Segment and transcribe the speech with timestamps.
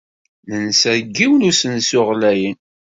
[0.47, 2.57] Nensa deg yiwen n usensu ɣlayen.